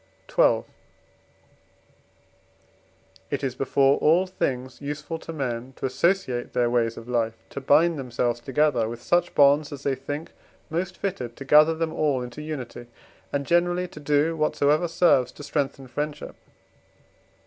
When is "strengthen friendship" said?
15.43-16.35